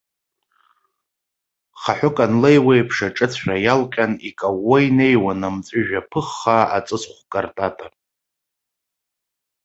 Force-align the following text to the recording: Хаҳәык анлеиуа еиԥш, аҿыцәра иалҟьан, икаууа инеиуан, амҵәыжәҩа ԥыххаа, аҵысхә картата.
Хаҳәык 1.81 2.17
анлеиуа 2.25 2.73
еиԥш, 2.77 2.97
аҿыцәра 3.07 3.55
иалҟьан, 3.65 4.11
икаууа 4.29 4.77
инеиуан, 4.87 5.39
амҵәыжәҩа 5.47 6.07
ԥыххаа, 6.09 6.63
аҵысхә 6.77 7.21
картата. 7.31 7.87